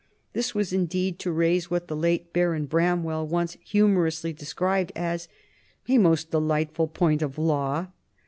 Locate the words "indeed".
0.73-1.19